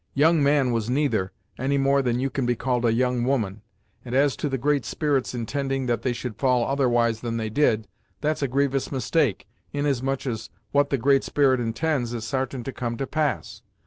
Young 0.15 0.41
man 0.41 0.71
was 0.71 0.89
neither, 0.89 1.31
any 1.59 1.77
more 1.77 2.01
than 2.01 2.19
you 2.19 2.31
can 2.31 2.47
be 2.47 2.55
called 2.55 2.85
a 2.85 2.91
young 2.91 3.23
woman, 3.23 3.61
and 4.03 4.15
as 4.15 4.35
to 4.37 4.49
the 4.49 4.57
Great 4.57 4.83
Spirit's 4.83 5.35
intending 5.35 5.85
that 5.85 6.01
they 6.01 6.11
should 6.11 6.37
fall 6.37 6.65
otherwise 6.65 7.21
than 7.21 7.37
they 7.37 7.51
did, 7.51 7.87
that's 8.19 8.41
a 8.41 8.47
grievous 8.47 8.91
mistake, 8.91 9.47
inasmuch 9.71 10.25
as 10.25 10.49
what 10.71 10.89
the 10.89 10.97
Great 10.97 11.23
Spirit 11.23 11.59
intends 11.59 12.15
is 12.15 12.25
sartain 12.25 12.63
to 12.63 12.73
come 12.73 12.97
to 12.97 13.05
pass. 13.05 13.61